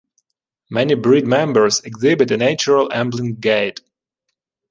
Many 0.71 0.95
breed 0.95 1.27
members 1.27 1.81
exhibit 1.81 2.31
a 2.31 2.37
natural 2.37 2.91
ambling 2.91 3.35
gait. 3.35 3.81